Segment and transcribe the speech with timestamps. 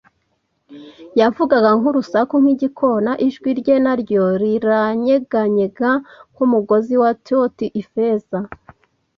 [1.19, 5.91] yavugaga nk'urusaku nk'igikona, ijwi rye na ryo riranyeganyega,
[6.31, 8.39] nk'umugozi wa taut- “Ifeza,”